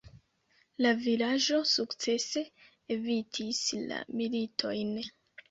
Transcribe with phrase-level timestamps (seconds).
[0.85, 2.43] La vilaĝo sukcese
[2.97, 3.61] evitis
[3.93, 4.99] la militojn.